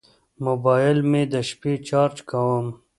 موبایل 0.45 0.97
مې 1.09 1.23
د 1.33 1.35
شپې 1.49 1.73
چارج 1.87 2.17
کوم. 2.29 2.65